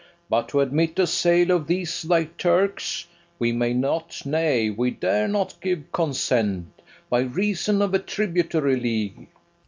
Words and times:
But 0.31 0.49
to 0.49 0.61
admit 0.61 0.97
a 0.97 1.05
sale 1.05 1.51
of 1.51 1.67
these 1.67 2.01
thy 2.01 2.23
Turks, 2.23 3.05
We 3.37 3.51
may 3.51 3.75
not, 3.75 4.23
nay, 4.25 4.71
we 4.71 4.89
dare 4.89 5.27
not 5.27 5.53
give 5.61 5.91
consent, 5.91 6.69
By 7.07 7.19
reason 7.19 7.83
of 7.83 7.93
a 7.93 7.99
tributary 7.99 8.79
league. 8.79 9.27